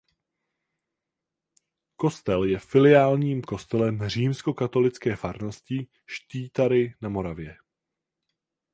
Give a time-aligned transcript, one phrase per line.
[1.95, 7.57] Kostel je filiálním kostelem římskokatolické farnosti Štítary na Moravě.